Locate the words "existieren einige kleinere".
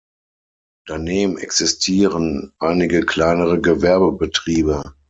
1.37-3.61